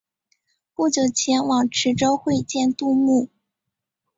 [0.73, 3.29] 不久前往池州会见杜牧。